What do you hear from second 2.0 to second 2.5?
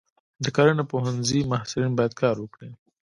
کار